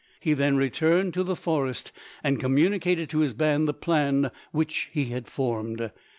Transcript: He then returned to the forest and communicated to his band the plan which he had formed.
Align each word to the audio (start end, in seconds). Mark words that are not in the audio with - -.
He 0.19 0.33
then 0.33 0.57
returned 0.57 1.13
to 1.13 1.23
the 1.23 1.35
forest 1.35 1.91
and 2.23 2.39
communicated 2.39 3.07
to 3.11 3.19
his 3.19 3.35
band 3.35 3.67
the 3.67 3.73
plan 3.75 4.31
which 4.51 4.89
he 4.91 5.05
had 5.11 5.27
formed. 5.27 5.91